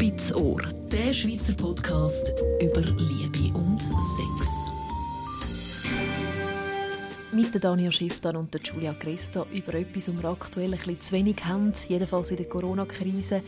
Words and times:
Spitz 0.00 0.32
Ohr, 0.32 0.62
der 0.92 1.12
Schweizer 1.12 1.54
Podcast 1.54 2.32
über 2.62 2.82
Liebe 2.82 3.52
und 3.58 3.80
Sex. 3.80 4.68
Mit 7.32 7.64
Daniel 7.64 7.90
Schifftan 7.90 8.36
und 8.36 8.54
der 8.54 8.60
Julia 8.60 8.94
Christa 8.94 9.44
über 9.52 9.74
etwas, 9.74 10.06
was 10.06 10.22
wir 10.22 10.28
aktuell 10.28 10.72
ein 10.72 10.78
bisschen 10.78 11.00
zu 11.00 11.16
wenig 11.16 11.44
haben, 11.44 11.72
jedenfalls 11.88 12.30
in 12.30 12.36
der 12.36 12.48
Corona-Krise, 12.48 13.42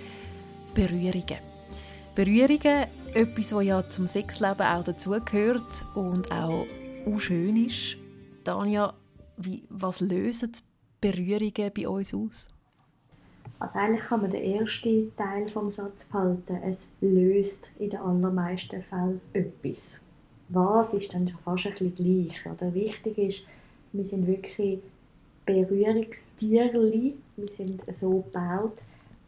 Berührungen. 0.74 1.38
Berührungen, 2.16 2.86
etwas, 3.14 3.52
was 3.52 3.64
ja 3.64 3.88
zum 3.88 4.08
Sexleben 4.08 4.66
auch 4.66 4.82
dazugehört 4.82 5.84
und 5.94 6.32
auch, 6.32 6.66
schön 7.18 7.64
ist. 7.64 7.96
Dania, 8.42 8.92
wie, 9.36 9.62
was 9.68 10.00
lösen 10.00 10.50
Berührungen 11.00 11.70
bei 11.72 11.86
uns 11.86 12.12
aus? 12.12 12.48
Also 13.58 13.78
eigentlich 13.78 14.04
kann 14.04 14.22
man 14.22 14.30
den 14.30 14.42
ersten 14.42 15.14
Teil 15.16 15.48
vom 15.48 15.70
Satz 15.70 16.04
behalten. 16.04 16.58
Es 16.64 16.88
löst 17.00 17.70
in 17.78 17.90
den 17.90 18.00
allermeisten 18.00 18.82
Fällen 18.82 19.20
etwas. 19.32 20.02
Was 20.48 20.94
ist 20.94 21.12
dann 21.14 21.28
schon 21.28 21.38
fast 21.40 21.66
ein 21.66 21.72
bisschen 21.72 21.94
gleich. 21.94 22.46
Oder? 22.46 22.74
Wichtig 22.74 23.18
ist, 23.18 23.46
wir 23.92 24.04
sind 24.04 24.26
wirklich 24.26 24.80
Berührungstierli. 25.46 27.16
Wir 27.36 27.48
sind 27.48 27.82
so 27.92 28.20
gebaut, 28.20 28.76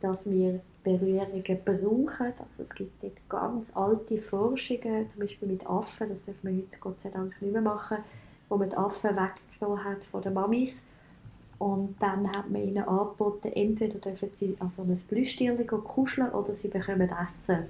dass 0.01 0.29
wir 0.29 0.61
Berührungen 0.85 1.59
brauchen. 1.65 2.33
Also 2.39 2.63
es 2.63 2.75
gibt 2.75 3.02
dort 3.02 3.29
ganz 3.29 3.71
alte 3.75 4.21
Forschungen, 4.21 5.09
zum 5.09 5.21
Beispiel 5.21 5.49
mit 5.49 5.66
Affen, 5.66 6.09
das 6.09 6.23
dürfen 6.25 6.51
wir 6.51 6.63
heute 6.63 6.79
Gott 6.80 7.01
sei 7.01 7.11
Dank 7.11 7.41
nicht 7.41 7.52
mehr 7.52 7.63
machen, 7.63 7.99
wo 8.49 8.57
man 8.57 8.71
die 8.71 8.77
Affen 8.77 9.11
weggenommen 9.11 9.85
hat 9.85 10.05
von 10.11 10.23
den 10.23 10.35
Mamis 10.35 10.85
und 11.62 11.95
dann 12.01 12.27
hat 12.27 12.51
man 12.51 12.61
ihnen 12.61 12.83
angeboten, 12.83 13.52
entweder 13.55 14.01
dürfen 14.01 14.30
sie 14.34 14.57
an 14.59 14.73
so 14.77 14.83
ein 14.83 15.01
Plüschtierchen 15.09 15.65
kuscheln 15.69 16.30
oder 16.30 16.57
sie 16.57 16.66
bekommen 16.66 17.09
Essen. 17.24 17.66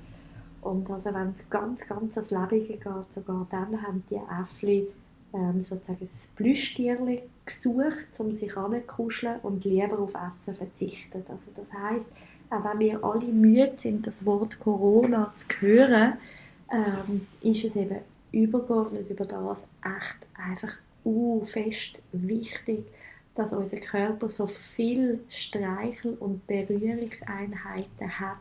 Und 0.63 0.91
also 0.91 1.13
wenn 1.13 1.35
es 1.37 1.51
ganz, 1.51 1.87
ganz 1.87 2.17
ans 2.17 2.31
Lebige 2.31 2.79
geht, 2.79 3.13
sogar 3.15 3.47
dann 3.51 3.83
haben 3.83 4.03
die 4.09 4.17
Äffli 4.17 4.87
ähm, 5.35 5.63
sozusagen 5.63 6.09
das 6.11 6.27
Plüschtierchen 6.37 7.19
gesucht, 7.45 8.07
um 8.19 8.33
sich 8.33 8.57
anzukuscheln 8.57 9.41
und 9.43 9.63
lieber 9.67 9.99
auf 9.99 10.13
Essen 10.15 10.55
verzichten. 10.55 11.23
Also 11.29 11.51
das 11.55 11.71
heißt, 11.71 12.13
auch 12.49 12.65
wenn 12.65 12.79
wir 12.79 13.05
alle 13.05 13.27
müde 13.27 13.75
sind, 13.77 14.07
das 14.07 14.25
Wort 14.25 14.59
Corona 14.59 15.35
zu 15.37 15.49
hören, 15.61 16.15
ähm, 16.73 17.27
ist 17.43 17.67
es 17.67 17.77
eben 17.77 17.99
übergeordnet 18.31 19.11
über 19.11 19.27
das 19.27 19.67
echt 19.85 20.27
einfach 20.35 20.79
uh, 21.05 21.45
fest 21.45 22.01
wichtig, 22.13 22.87
dass 23.35 23.53
unser 23.53 23.79
Körper 23.79 24.29
so 24.29 24.47
viel 24.47 25.21
Streichel- 25.29 26.17
und 26.21 26.47
Berührungseinheiten 26.47 28.21
hat, 28.21 28.37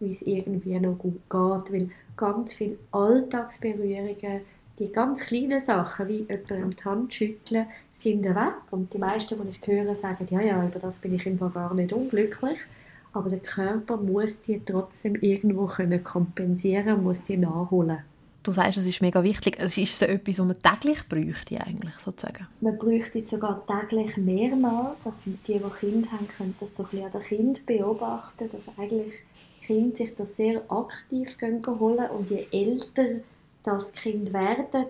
wie 0.00 0.10
es 0.10 0.22
irgendwie 0.22 0.78
noch 0.78 0.98
gut 0.98 1.20
geht. 1.30 1.72
Weil 1.72 1.90
ganz 2.16 2.52
viele 2.52 2.78
Alltagsberührungen, 2.92 4.42
die 4.78 4.92
ganz 4.92 5.20
kleinen 5.20 5.60
Sachen, 5.60 6.08
wie 6.08 6.26
jemandem 6.28 6.76
die 6.76 6.84
Hand 6.84 7.14
schütteln, 7.14 7.66
sind 7.92 8.24
weg. 8.24 8.54
Und 8.70 8.92
die 8.92 8.98
meisten, 8.98 9.36
die 9.42 9.50
ich 9.50 9.66
höre, 9.66 9.94
sagen, 9.94 10.28
ja, 10.30 10.40
ja, 10.40 10.64
über 10.64 10.78
das 10.78 10.98
bin 10.98 11.14
ich 11.14 11.26
einfach 11.26 11.52
gar 11.52 11.74
nicht 11.74 11.92
unglücklich. 11.92 12.58
Aber 13.12 13.30
der 13.30 13.40
Körper 13.40 13.96
muss 13.96 14.40
die 14.42 14.62
trotzdem 14.64 15.16
irgendwo 15.16 15.66
können 15.66 16.04
kompensieren, 16.04 17.02
muss 17.02 17.22
die 17.22 17.38
nachholen 17.38 18.04
du 18.48 18.52
sagst, 18.52 18.78
es 18.78 18.86
ist 18.86 19.02
mega 19.02 19.22
wichtig. 19.22 19.56
Es 19.58 19.76
ist 19.76 19.98
so 19.98 20.06
etwas, 20.06 20.38
was 20.38 20.46
man 20.46 20.56
täglich 20.62 21.08
bräuchte, 21.08 21.60
eigentlich, 21.60 21.94
sozusagen. 21.98 22.46
Man 22.60 22.78
bräuchte 22.78 23.18
es 23.18 23.30
sogar 23.30 23.64
täglich 23.66 24.16
mehrmals. 24.16 25.06
Also 25.06 25.22
die, 25.26 25.38
die 25.46 25.60
Kinder 25.78 26.10
haben, 26.12 26.28
können 26.28 26.54
das 26.58 26.74
so 26.74 26.84
ein 26.84 26.88
bisschen 26.88 27.06
an 27.06 27.12
den 27.12 27.22
Kind 27.22 27.66
beobachten, 27.66 28.50
dass 28.50 28.66
eigentlich 28.78 29.14
Kinder 29.60 29.96
sich 29.96 30.14
das 30.16 30.36
sehr 30.36 30.62
aktiv 30.70 31.36
holen 31.40 32.10
und 32.10 32.30
je 32.30 32.46
älter 32.52 33.20
das 33.64 33.92
Kind 33.92 34.32
werden, 34.32 34.86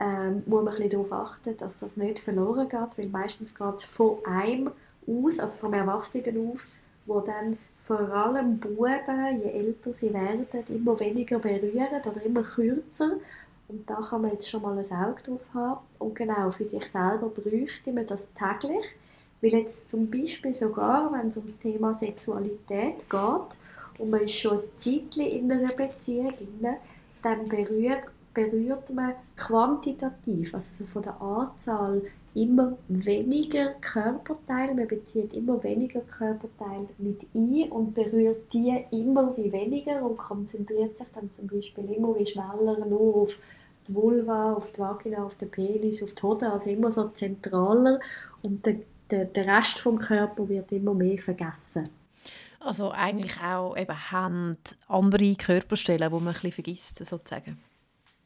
ähm, 0.00 0.42
muss 0.46 0.64
man 0.64 0.74
ein 0.80 0.88
darauf 0.88 1.12
achten, 1.12 1.56
dass 1.58 1.78
das 1.78 1.96
nicht 1.96 2.20
verloren 2.20 2.68
geht, 2.68 2.98
weil 2.98 3.08
meistens 3.08 3.54
geht 3.54 3.74
es 3.76 3.84
von 3.84 4.18
einem 4.24 4.70
aus, 5.06 5.38
also 5.38 5.58
vom 5.58 5.74
Erwachsenen 5.74 6.50
auf, 6.50 6.66
wo 7.06 7.20
dann 7.20 7.58
vor 7.84 8.00
allem 8.00 8.58
Buben, 8.58 9.42
je 9.42 9.50
älter 9.50 9.92
sie 9.92 10.12
werden, 10.12 10.46
immer 10.68 10.98
weniger 10.98 11.38
berühren 11.38 12.00
oder 12.02 12.22
immer 12.24 12.42
kürzer. 12.42 13.18
Und 13.68 13.88
da 13.88 13.96
kann 13.96 14.22
man 14.22 14.32
jetzt 14.32 14.48
schon 14.48 14.62
mal 14.62 14.78
ein 14.78 14.90
Auge 14.90 15.22
drauf 15.22 15.40
haben. 15.52 15.80
Und 15.98 16.14
genau, 16.14 16.50
für 16.50 16.64
sich 16.64 16.86
selber 16.86 17.28
bräuchte 17.28 17.92
man 17.92 18.06
das 18.06 18.26
täglich. 18.32 18.86
Weil 19.42 19.50
jetzt 19.50 19.90
zum 19.90 20.10
Beispiel 20.10 20.54
sogar, 20.54 21.12
wenn 21.12 21.28
es 21.28 21.36
um 21.36 21.46
das 21.46 21.58
Thema 21.58 21.94
Sexualität 21.94 23.10
geht 23.10 23.98
und 23.98 24.10
man 24.10 24.22
ist 24.22 24.32
schon 24.32 24.52
ein 24.52 24.64
Zeitchen 24.76 25.26
in 25.26 25.52
einer 25.52 25.72
Beziehung, 25.72 26.32
dann 27.22 27.44
berührt, 27.44 28.04
berührt 28.32 28.88
man 28.94 29.12
quantitativ, 29.36 30.54
also 30.54 30.84
so 30.84 30.86
von 30.90 31.02
der 31.02 31.20
Anzahl 31.20 32.00
immer 32.34 32.76
weniger 32.88 33.74
Körperteile, 33.80 34.74
man 34.74 34.88
bezieht 34.88 35.32
immer 35.34 35.62
weniger 35.62 36.00
Körperteile 36.00 36.88
mit 36.98 37.22
ein 37.34 37.70
und 37.70 37.94
berührt 37.94 38.52
die 38.52 38.84
immer 38.90 39.36
wie 39.36 39.52
weniger 39.52 40.02
und 40.02 40.16
konzentriert 40.16 40.96
sich 40.96 41.06
dann 41.14 41.30
zum 41.32 41.46
Beispiel 41.46 41.92
immer 41.92 42.18
wie 42.18 42.26
schneller 42.26 42.84
nur 42.86 43.16
auf 43.22 43.38
die 43.86 43.94
Vulva, 43.94 44.54
auf 44.54 44.72
die 44.72 44.80
Vagina, 44.80 45.24
auf 45.24 45.36
den 45.36 45.50
Penis, 45.50 46.02
auf 46.02 46.12
die 46.12 46.22
Hoden, 46.22 46.50
also 46.50 46.70
immer 46.70 46.92
so 46.92 47.08
zentraler 47.08 48.00
und 48.42 48.66
der, 48.66 48.76
der, 49.10 49.26
der 49.26 49.46
Rest 49.46 49.78
vom 49.78 49.98
Körper 49.98 50.48
wird 50.48 50.72
immer 50.72 50.94
mehr 50.94 51.18
vergessen. 51.18 51.88
Also 52.58 52.90
eigentlich 52.90 53.38
auch 53.40 53.76
eben 53.76 54.10
Hand, 54.10 54.76
andere 54.88 55.34
Körperstellen, 55.36 56.08
die 56.08 56.14
man 56.14 56.28
ein 56.28 56.32
bisschen 56.32 56.52
vergisst, 56.52 57.04
sozusagen 57.04 57.58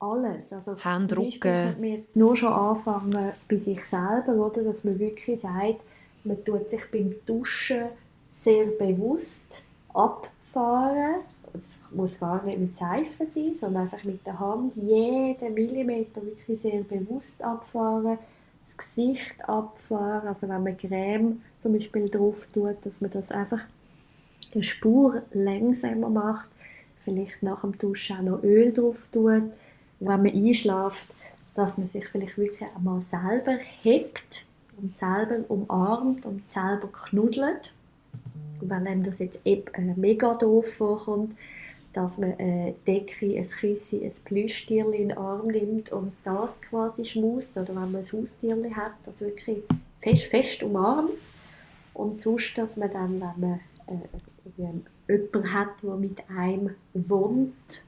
alles. 0.00 0.52
Also 0.52 0.76
Händrucken. 0.76 1.40
könnte 1.40 1.80
man 1.80 1.90
jetzt 1.90 2.16
nur 2.16 2.36
schon 2.36 2.52
anfangen 2.52 3.32
bei 3.48 3.56
sich 3.56 3.84
selber, 3.84 4.34
oder? 4.34 4.62
dass 4.62 4.84
man 4.84 4.98
wirklich 4.98 5.40
sagt, 5.40 5.80
man 6.24 6.44
tut 6.44 6.70
sich 6.70 6.82
beim 6.90 7.14
Duschen 7.26 7.86
sehr 8.30 8.66
bewusst 8.66 9.62
abfahren. 9.94 11.22
Es 11.54 11.78
muss 11.90 12.20
gar 12.20 12.44
nicht 12.44 12.58
mit 12.58 12.76
Seife 12.76 13.26
sein, 13.26 13.54
sondern 13.54 13.84
einfach 13.84 14.04
mit 14.04 14.24
der 14.26 14.38
Hand 14.38 14.74
jeden 14.76 15.54
Millimeter 15.54 16.22
wirklich 16.22 16.60
sehr 16.60 16.82
bewusst 16.82 17.42
abfahren. 17.42 18.18
Das 18.62 18.76
Gesicht 18.76 19.48
abfahren, 19.48 20.28
also 20.28 20.46
wenn 20.48 20.62
man 20.62 20.76
Creme 20.76 21.40
zum 21.58 21.72
Beispiel 21.72 22.08
drauf 22.10 22.48
tut, 22.52 22.76
dass 22.84 23.00
man 23.00 23.10
das 23.10 23.32
einfach 23.32 23.62
eine 24.52 24.62
Spur 24.62 25.22
langsamer 25.32 26.10
macht. 26.10 26.50
Vielleicht 26.98 27.42
nach 27.42 27.62
dem 27.62 27.78
Duschen 27.78 28.18
auch 28.18 28.22
noch 28.22 28.42
Öl 28.42 28.72
drauf 28.72 29.08
tut 29.10 29.44
wenn 30.00 30.22
man 30.22 30.32
einschläft, 30.32 31.14
dass 31.54 31.76
man 31.76 31.86
sich 31.86 32.06
vielleicht 32.08 32.38
wirklich 32.38 32.68
einmal 32.76 33.00
selber 33.00 33.58
hebt 33.82 34.44
und 34.80 34.96
selber 34.96 35.38
umarmt 35.48 36.24
und 36.24 36.48
selber 36.50 36.88
knuddelt. 36.88 37.72
Und 38.60 38.70
wenn 38.70 38.86
einem 38.86 39.02
das 39.02 39.18
jetzt 39.18 39.40
äh, 39.44 39.62
mega 39.96 40.34
doof 40.34 40.72
vorkommt, 40.74 41.34
dass 41.92 42.18
man 42.18 42.34
eine 42.38 42.74
Decke, 42.86 43.36
ein 43.36 43.42
Küsse, 43.42 44.00
ein 44.02 44.12
Plüschtierchen 44.24 44.92
in 44.92 45.08
den 45.08 45.18
Arm 45.18 45.48
nimmt 45.48 45.90
und 45.90 46.12
das 46.22 46.60
quasi 46.60 47.04
schmust, 47.04 47.56
oder 47.56 47.68
wenn 47.68 47.92
man 47.92 47.96
ein 47.96 48.12
Haustierchen 48.12 48.76
hat, 48.76 48.92
das 49.04 49.20
wirklich 49.20 49.62
fest, 50.00 50.24
fest 50.24 50.62
umarmt. 50.62 51.10
Und 51.94 52.20
sonst, 52.20 52.56
dass 52.56 52.76
man 52.76 52.90
dann, 52.90 53.20
wenn 53.20 53.40
man 53.40 53.60
äh, 53.86 54.62
jemanden 55.08 55.52
hat, 55.52 55.82
der 55.82 55.94
mit 55.96 56.18
einem 56.30 56.76
wohnt, 56.94 57.82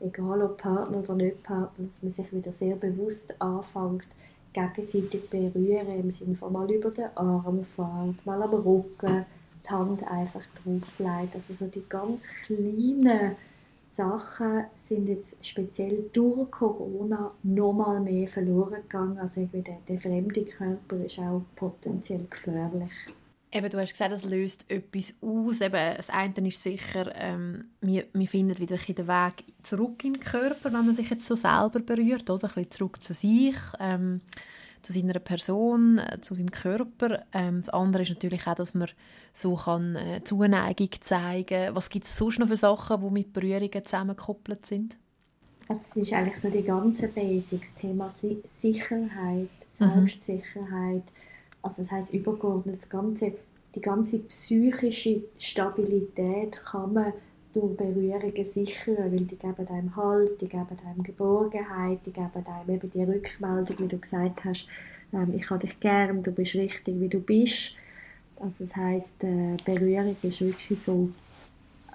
egal 0.00 0.42
ob 0.42 0.58
Partner 0.58 0.98
oder 0.98 1.14
nicht 1.14 1.42
Partner, 1.42 1.86
dass 1.86 2.02
man 2.02 2.12
sich 2.12 2.32
wieder 2.32 2.52
sehr 2.52 2.76
bewusst 2.76 3.34
anfängt, 3.40 4.06
gegenseitig 4.52 5.28
berühren, 5.28 6.00
im 6.00 6.10
Sinne 6.10 6.34
von 6.34 6.52
mal 6.52 6.70
über 6.70 6.90
den 6.90 7.14
Arm 7.14 7.64
fährt, 7.64 8.24
mal 8.24 8.42
am 8.42 8.54
Rücken, 8.54 9.26
die 9.64 9.70
Hand 9.70 10.06
einfach 10.06 10.44
drauflegt. 10.62 11.34
Also 11.34 11.54
so 11.54 11.66
die 11.66 11.84
ganz 11.88 12.26
kleinen 12.44 13.36
Sachen 13.88 14.64
sind 14.82 15.08
jetzt 15.08 15.36
speziell 15.44 16.10
durch 16.12 16.50
Corona 16.50 17.32
noch 17.42 17.72
mal 17.72 18.00
mehr 18.00 18.28
verloren 18.28 18.82
gegangen. 18.82 19.18
Also 19.18 19.40
irgendwie 19.40 19.62
der, 19.62 19.78
der 19.88 19.98
fremde 19.98 20.44
Körper 20.44 20.96
ist 21.04 21.18
auch 21.18 21.42
potenziell 21.56 22.26
gefährlich. 22.28 22.92
Eben, 23.52 23.70
du 23.70 23.80
hast 23.80 23.90
gesagt, 23.90 24.12
es 24.12 24.24
löst 24.24 24.70
etwas 24.70 25.14
aus. 25.22 25.60
Eben, 25.60 25.96
das 25.96 26.10
eine 26.10 26.48
ist 26.48 26.62
sicher, 26.62 27.12
ähm, 27.14 27.68
wir, 27.80 28.04
wir 28.12 28.26
finden 28.26 28.58
wieder 28.58 28.76
den 28.76 29.06
Weg 29.06 29.44
zurück 29.62 30.04
in 30.04 30.14
den 30.14 30.20
Körper, 30.20 30.72
wenn 30.72 30.86
man 30.86 30.94
sich 30.94 31.08
jetzt 31.10 31.26
so 31.26 31.36
selber 31.36 31.78
berührt, 31.78 32.28
oder? 32.28 32.48
Ein 32.48 32.54
bisschen 32.54 32.70
zurück 32.72 33.02
zu 33.02 33.14
sich, 33.14 33.56
ähm, 33.78 34.20
zu 34.82 34.92
seiner 34.92 35.20
Person, 35.20 35.98
äh, 35.98 36.20
zu 36.20 36.34
seinem 36.34 36.50
Körper. 36.50 37.24
Ähm, 37.32 37.60
das 37.60 37.68
andere 37.68 38.02
ist 38.02 38.10
natürlich 38.10 38.46
auch, 38.46 38.56
dass 38.56 38.74
man 38.74 38.88
so 39.32 39.54
kann, 39.54 39.94
äh, 39.94 40.24
Zuneigung 40.24 40.90
zeigen 41.00 41.66
kann. 41.66 41.74
Was 41.76 41.88
gibt 41.88 42.04
es 42.04 42.16
sonst 42.16 42.40
noch 42.40 42.48
für 42.48 42.56
Sachen, 42.56 43.00
die 43.00 43.10
mit 43.10 43.32
Berührungen 43.32 43.84
zusammengekoppelt 43.84 44.66
sind? 44.66 44.98
Es 45.68 45.96
ist 45.96 46.12
eigentlich 46.12 46.38
so 46.38 46.50
die 46.50 46.62
ganze 46.62 47.08
Basics, 47.08 47.74
Thema 47.74 48.12
Sicherheit, 48.48 49.48
mhm. 49.78 50.06
Selbstsicherheit, 50.06 51.04
mhm 51.04 51.35
also 51.66 51.82
das 51.82 51.90
heißt 51.90 52.14
übergeordnet 52.14 52.76
das 52.78 52.88
ganze, 52.88 53.32
die 53.74 53.80
ganze 53.80 54.20
psychische 54.20 55.22
Stabilität 55.36 56.62
kann 56.64 56.92
man 56.92 57.12
durch 57.52 57.76
Berührungen 57.76 58.44
sichern, 58.44 59.10
weil 59.10 59.24
die 59.24 59.36
geben 59.36 59.66
einem 59.68 59.96
Halt, 59.96 60.40
die 60.40 60.48
geben 60.48 60.76
einem 60.86 61.02
Geborgenheit, 61.02 61.98
die 62.06 62.12
geben 62.12 62.30
einem 62.46 62.70
eben 62.76 62.90
die 62.90 63.02
Rückmeldung, 63.02 63.78
wie 63.78 63.88
du 63.88 63.98
gesagt 63.98 64.44
hast, 64.44 64.68
ähm, 65.12 65.34
ich 65.36 65.50
habe 65.50 65.66
dich 65.66 65.80
gern, 65.80 66.22
du 66.22 66.30
bist 66.30 66.54
richtig, 66.54 67.00
wie 67.00 67.08
du 67.08 67.18
bist. 67.18 67.74
Also 68.38 68.64
das 68.64 68.76
heisst, 68.76 69.24
äh, 69.24 69.56
Berührung 69.64 70.14
ist 70.22 70.40
wirklich 70.40 70.80
so 70.80 71.08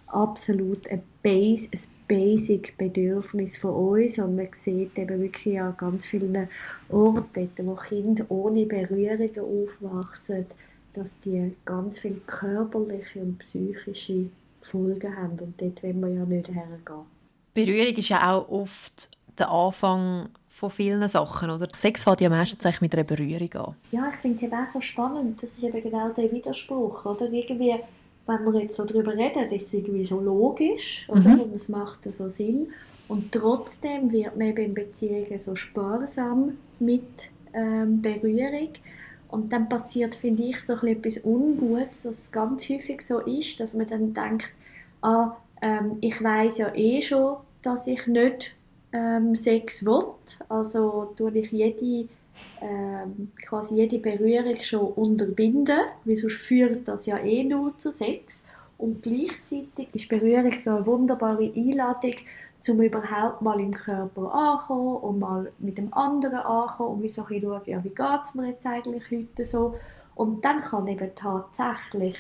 absolut 0.08 0.90
ein, 0.90 1.04
Base, 1.24 1.70
ein 1.72 1.80
basic 2.12 2.78
Bedürfnis 2.78 3.56
von 3.56 3.72
uns 3.72 4.20
und 4.20 4.36
man 4.36 4.50
sieht 4.52 4.98
eben 4.98 5.22
wirklich 5.22 5.62
an 5.62 5.78
ganz 5.78 6.06
vielen 6.06 6.50
Orten, 6.90 7.50
wo 7.64 7.76
Kinder 7.76 8.26
ohne 8.28 8.66
Berührungen 8.66 9.40
aufwachsen, 9.40 10.46
dass 10.94 11.18
die 11.22 11.56
ganz 11.64 12.00
viele 12.00 12.20
körperliche 12.28 13.22
und 13.22 13.40
psychische 13.40 14.26
Folgen 14.62 15.16
haben 15.16 15.40
und 15.40 15.62
dort 15.62 15.82
wollen 15.84 16.02
wir 16.02 16.10
ja 16.10 16.26
nicht 16.26 16.50
hergehen. 16.50 17.06
Berührung 17.54 17.96
ist 17.96 18.10
ja 18.10 18.34
auch 18.34 18.50
oft 18.50 19.10
der 19.40 19.50
Anfang 19.50 20.30
von 20.50 20.70
vielen 20.70 21.08
Sachen, 21.08 21.50
oder? 21.50 21.68
Sex 21.74 22.04
fängt 22.04 22.20
ja 22.20 22.30
meistens 22.30 22.82
mit 22.82 22.94
einer 22.94 23.06
Berührung 23.06 23.54
an. 23.54 23.76
Ja, 23.92 24.10
ich 24.10 24.18
finde 24.18 24.36
es 24.36 24.44
eben 24.44 24.54
auch 24.54 24.70
so 24.70 24.82
spannend. 24.82 25.42
Das 25.42 25.52
ist 25.52 25.64
eben 25.64 25.82
genau 25.82 26.10
der 26.10 26.30
Widerspruch, 26.30 27.06
oder? 27.06 27.32
Irgendwie 27.32 27.76
wenn 28.28 28.46
wir 28.46 28.62
jetzt 28.62 28.76
so 28.76 28.86
darüber 28.86 29.14
reden, 29.14 29.48
das 29.50 29.64
ist 29.64 29.74
irgendwie 29.74 30.06
so 30.06 30.20
logisch, 30.20 31.08
oder? 31.10 31.30
Mhm. 31.30 31.42
Und 31.42 31.56
es 31.56 31.70
macht 31.70 32.12
so 32.14 32.30
Sinn. 32.30 32.68
Und 33.08 33.32
trotzdem 33.32 34.12
wird 34.12 34.38
man 34.38 34.48
eben 34.48 34.66
in 34.66 34.74
Beziehungen 34.74 35.40
so 35.40 35.56
sparsam 35.56 36.58
mit 36.80 37.04
ähm, 37.54 38.02
Berührung. 38.02 38.70
Und 39.28 39.52
dann 39.52 39.70
passiert, 39.70 40.16
finde 40.16 40.44
ich, 40.44 40.62
so 40.62 40.74
etwas 40.74 41.24
Ungutes, 41.24 42.04
dass 42.04 42.20
es 42.20 42.32
ganz 42.32 42.70
häufig 42.70 43.02
so 43.02 43.20
ist, 43.20 43.60
dass 43.60 43.74
man 43.74 43.88
dann 43.88 44.14
denkt, 44.14 44.52
ah, 45.02 45.38
ähm, 45.62 45.98
ich 46.02 46.22
weiß 46.22 46.58
ja 46.60 46.74
eh 46.76 47.02
schon, 47.02 47.38
dass 47.62 47.88
ich 47.88 48.08
nicht 48.08 48.56
ähm, 48.94 49.36
Sex 49.36 49.86
will, 49.86 50.06
also 50.50 51.14
tue 51.16 51.32
ich 51.38 51.52
jede 51.52 52.08
ähm, 52.62 53.32
quasi 53.46 53.76
jede 53.76 54.00
Berührung 54.00 54.58
schon 54.58 54.94
unterbinden, 54.94 55.80
weil 56.06 56.18
sonst 56.18 56.38
führt 56.38 56.88
das 56.88 57.06
ja 57.06 57.18
eh 57.18 57.44
nur 57.44 57.78
zu 57.78 57.92
Sex. 57.92 58.44
Und 58.78 59.04
gleichzeitig 59.04 59.90
ist 59.94 60.10
Berührung 60.10 60.52
so 60.54 60.72
eine 60.72 60.86
wunderbare 60.86 61.52
Einladung, 61.56 62.16
um 62.68 62.82
überhaupt 62.82 63.42
mal 63.42 63.60
im 63.60 63.74
Körper 63.74 64.34
anzukommen 64.34 64.98
und 64.98 65.20
mal 65.20 65.52
mit 65.60 65.78
dem 65.78 65.94
anderen 65.94 66.40
anzukommen 66.40 66.96
und 66.96 67.04
wie 67.04 67.10
so 67.10 67.26
ein 67.26 67.42
schauen, 67.42 67.62
ja, 67.66 67.84
wie 67.84 67.90
geht 67.90 68.20
es 68.24 68.34
mir 68.36 68.48
jetzt 68.48 68.66
eigentlich 68.66 69.04
heute 69.12 69.46
so. 69.46 69.76
Und 70.16 70.44
dann 70.46 70.62
kann 70.62 70.88
eben 70.88 71.10
tatsächlich 71.16 72.18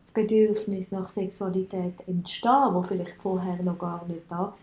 das 0.00 0.12
Bedürfnis 0.12 0.90
nach 0.90 1.08
Sexualität 1.08 1.94
entstehen, 2.06 2.72
wo 2.74 2.82
vielleicht 2.82 3.20
vorher 3.20 3.62
noch 3.62 3.78
gar 3.78 4.04
nicht 4.06 4.22
da 4.28 4.38
war. 4.38 4.54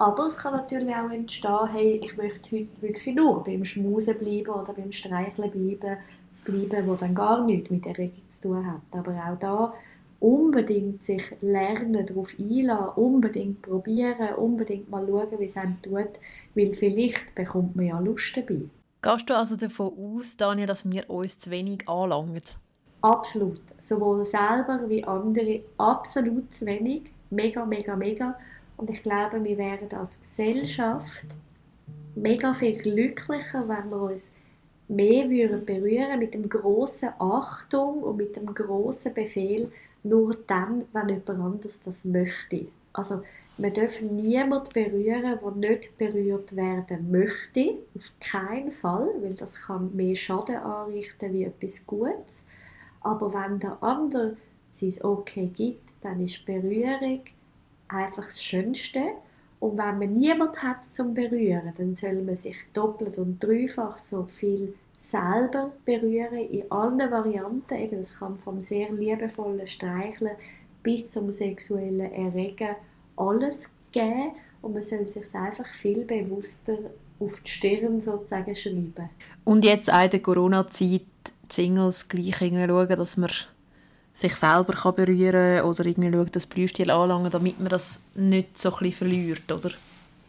Aber 0.00 0.28
es 0.28 0.38
kann 0.38 0.54
natürlich 0.54 0.94
auch 0.94 1.10
entstehen, 1.10 1.68
hey, 1.72 2.00
ich 2.02 2.16
möchte 2.16 2.56
heute 2.56 2.68
wirklich 2.80 3.14
nur 3.14 3.44
beim 3.44 3.66
Schmusen 3.66 4.16
bleiben 4.16 4.48
oder 4.48 4.72
beim 4.72 4.92
Streicheln 4.92 5.50
bleiben, 5.50 5.98
bleiben, 6.42 6.88
wo 6.88 6.94
dann 6.94 7.14
gar 7.14 7.44
nichts 7.44 7.68
mit 7.68 7.84
Erregung 7.84 8.22
zu 8.30 8.40
tun 8.40 8.66
hat. 8.66 8.80
Aber 8.92 9.12
auch 9.12 9.38
da 9.38 9.74
unbedingt 10.18 11.02
sich 11.02 11.22
lernen, 11.42 12.06
darauf 12.06 12.32
einlassen, 12.38 12.94
unbedingt 12.96 13.60
probieren, 13.60 14.34
unbedingt 14.36 14.88
mal 14.88 15.06
schauen, 15.06 15.38
wie 15.38 15.44
es 15.44 15.56
einem 15.58 15.76
tut, 15.82 16.08
weil 16.54 16.72
vielleicht 16.72 17.34
bekommt 17.34 17.76
man 17.76 17.84
ja 17.84 18.00
Lust 18.00 18.34
dabei. 18.34 18.60
Gehst 19.02 19.28
du 19.28 19.36
also 19.36 19.56
davon 19.56 19.92
aus, 19.98 20.34
Daniel, 20.38 20.66
dass 20.66 20.90
wir 20.90 21.10
uns 21.10 21.38
zu 21.38 21.50
wenig 21.50 21.86
anlangen? 21.86 22.40
Absolut. 23.02 23.60
Sowohl 23.78 24.24
selber 24.24 24.80
wie 24.88 25.04
andere 25.04 25.60
absolut 25.76 26.54
zu 26.54 26.64
wenig. 26.64 27.12
Mega, 27.28 27.66
mega, 27.66 27.94
mega. 27.96 28.34
Und 28.80 28.88
ich 28.88 29.02
glaube, 29.02 29.44
wir 29.44 29.58
werden 29.58 29.92
als 29.92 30.18
Gesellschaft 30.18 31.26
mega 32.14 32.54
viel 32.54 32.80
glücklicher, 32.80 33.68
wenn 33.68 33.90
wir 33.90 34.10
uns 34.10 34.32
mehr 34.88 35.28
würden 35.28 35.66
berühren 35.66 36.18
mit 36.18 36.32
dem 36.32 36.48
großen 36.48 37.10
Achtung 37.18 38.02
und 38.02 38.16
mit 38.16 38.36
dem 38.36 38.54
großen 38.54 39.12
Befehl, 39.12 39.70
nur 40.02 40.34
dann, 40.46 40.86
wenn 40.94 41.10
jemand 41.10 41.28
anderes 41.28 41.82
das 41.82 42.06
möchte. 42.06 42.68
Also 42.94 43.22
wir 43.58 43.70
dürfen 43.70 44.16
niemanden 44.16 44.72
berühren, 44.72 45.38
der 45.42 45.50
nicht 45.50 45.98
berührt 45.98 46.56
werden 46.56 47.10
möchte. 47.10 47.80
Auf 47.94 48.10
keinen 48.18 48.72
Fall, 48.72 49.10
weil 49.20 49.34
das 49.34 49.60
kann 49.60 49.94
mehr 49.94 50.16
Schaden 50.16 50.56
anrichten 50.56 51.34
wie 51.34 51.44
etwas 51.44 51.86
Gutes. 51.86 52.46
Aber 53.02 53.34
wenn 53.34 53.58
der 53.58 53.76
andere 53.82 54.38
sein 54.70 54.94
Okay 55.02 55.48
gibt, 55.54 55.82
dann 56.00 56.24
ist 56.24 56.46
Berührung 56.46 57.24
einfach 57.92 58.26
das 58.26 58.42
Schönste. 58.42 59.00
Und 59.58 59.76
wenn 59.76 59.98
man 59.98 60.14
niemand 60.14 60.62
hat 60.62 60.78
zum 60.92 61.14
Berühren, 61.14 61.72
dann 61.76 61.94
soll 61.94 62.22
man 62.22 62.36
sich 62.36 62.56
doppelt 62.72 63.18
und 63.18 63.38
dreifach 63.40 63.98
so 63.98 64.24
viel 64.24 64.74
selber 64.96 65.72
berühren, 65.84 66.38
in 66.38 66.70
allen 66.70 67.10
Varianten. 67.10 67.74
Eben, 67.74 67.98
das 67.98 68.18
kann 68.18 68.38
vom 68.38 68.62
sehr 68.62 68.90
liebevollen 68.92 69.66
Streicheln 69.66 70.36
bis 70.82 71.10
zum 71.10 71.32
sexuellen 71.32 72.12
Erregen 72.12 72.76
alles 73.16 73.70
geben. 73.92 74.32
Und 74.62 74.74
man 74.74 74.82
soll 74.82 75.08
sich 75.08 75.34
einfach 75.34 75.66
viel 75.74 76.04
bewusster 76.04 76.78
auf 77.18 77.40
die 77.40 77.50
Stirn 77.50 78.00
sozusagen 78.00 78.54
schreiben. 78.54 79.10
Und 79.44 79.64
jetzt 79.64 79.92
auch 79.92 80.04
in 80.04 80.10
der 80.10 80.22
Corona-Zeit 80.22 81.02
Singles 81.50 82.08
gleich 82.08 82.36
schauen, 82.36 82.88
dass 82.88 83.16
man 83.16 83.30
sich 84.14 84.34
selber 84.34 84.72
kann 84.72 84.94
berühren 84.94 85.58
kann 85.58 85.64
oder 85.64 85.86
irgendwie 85.86 86.12
schauen, 86.12 86.28
das 86.32 86.46
Blühstil 86.46 86.90
anlangen, 86.90 87.30
damit 87.30 87.58
man 87.58 87.68
das 87.68 88.00
nicht 88.14 88.58
so 88.58 88.74
ein 88.76 88.92
verliert, 88.92 89.50
oder? 89.50 89.70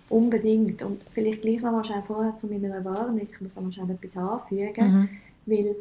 Unbedingt. 0.09 0.81
Und 0.81 1.01
vielleicht 1.09 1.41
gleich 1.41 1.61
noch 1.61 1.71
mal 1.71 1.83
schnell 1.83 2.03
vorher 2.05 2.35
zu 2.35 2.47
meiner 2.47 2.83
Warnung, 2.83 3.21
ich 3.21 3.41
muss 3.41 3.51
noch 3.55 3.71
schnell 3.71 3.91
etwas 3.91 4.17
anfügen, 4.17 4.91
mhm. 4.91 5.09
weil 5.45 5.75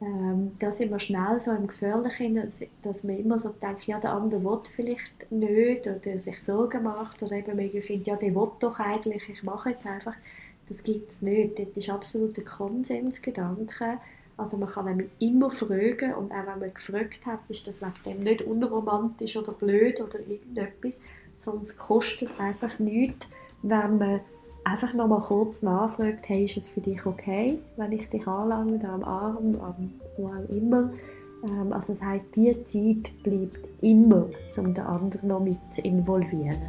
ähm, 0.00 0.52
da 0.58 0.70
sind 0.70 0.90
wir 0.90 0.98
schnell 1.00 1.40
so 1.40 1.50
im 1.50 1.66
Gefährlichen, 1.66 2.36
dass, 2.36 2.62
dass 2.82 3.02
man 3.02 3.18
immer 3.18 3.38
so 3.38 3.48
denkt, 3.48 3.86
ja, 3.86 3.98
der 3.98 4.12
andere 4.12 4.44
will 4.44 4.60
vielleicht 4.70 5.30
nicht 5.30 5.86
oder 5.86 6.18
sich 6.18 6.40
Sorgen 6.42 6.84
macht 6.84 7.22
oder 7.22 7.32
eben 7.32 7.56
man 7.56 7.68
findet, 7.82 8.06
ja, 8.06 8.16
der 8.16 8.34
will 8.34 8.50
doch 8.60 8.78
eigentlich, 8.78 9.28
ich 9.28 9.42
mache 9.42 9.70
jetzt 9.70 9.86
einfach. 9.86 10.14
Das 10.68 10.82
gibt 10.82 11.10
es 11.10 11.22
nicht. 11.22 11.58
Das 11.58 11.68
ist 11.74 11.90
absolut 11.90 12.36
ein 12.38 12.44
Konsensgedanke 12.44 13.98
also 14.38 14.56
man 14.56 14.70
kann 14.70 14.84
nämlich 14.84 15.10
immer 15.18 15.50
fragen 15.50 16.14
und 16.14 16.32
auch 16.32 16.46
wenn 16.46 16.60
man 16.60 16.72
gefragt 16.72 17.26
hat, 17.26 17.40
ist 17.48 17.66
das 17.66 17.82
wegen 17.82 17.94
dem 18.04 18.22
nicht 18.22 18.42
unromantisch 18.42 19.36
oder 19.36 19.52
blöd 19.52 20.00
oder 20.00 20.20
irgendetwas, 20.20 21.00
es 21.34 21.76
kostet 21.76 22.38
einfach 22.40 22.78
nichts, 22.78 23.28
wenn 23.62 23.98
man 23.98 24.20
einfach 24.64 24.94
noch 24.94 25.08
mal 25.08 25.20
kurz 25.20 25.62
nachfragt, 25.62 26.28
hey, 26.28 26.44
ist 26.44 26.56
es 26.56 26.68
für 26.68 26.80
dich 26.80 27.04
okay, 27.04 27.58
wenn 27.76 27.92
ich 27.92 28.08
dich 28.10 28.26
anlange, 28.26 28.88
am 28.88 29.02
Arm, 29.02 29.56
am, 29.60 29.92
wo 30.16 30.28
auch 30.28 30.48
immer. 30.50 30.92
Ähm, 31.44 31.72
also 31.72 31.92
das 31.92 32.02
heisst, 32.02 32.36
diese 32.36 32.62
Zeit 32.64 33.12
bleibt 33.22 33.58
immer, 33.80 34.28
um 34.56 34.74
den 34.74 34.84
anderen 34.84 35.28
noch 35.28 35.40
mit 35.40 35.58
zu 35.70 35.82
involvieren. 35.82 36.60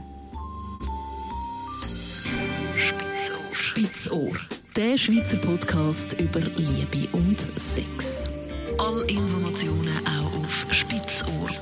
Spitzohr. 2.76 3.52
Spitzohr 3.52 4.59
der 4.80 4.98
Schweizer 4.98 5.38
Podcast 5.40 6.14
über 6.22 6.40
Liebe 6.40 7.10
und 7.12 7.46
Sex. 7.60 8.30
Alle 8.78 9.04
Informationen 9.08 9.94
auch 10.08 10.40
auf 10.40 10.66
spitzohr.ch. 10.72 11.60